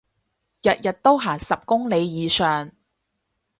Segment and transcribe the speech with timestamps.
[0.63, 2.71] 日日都行十公里以上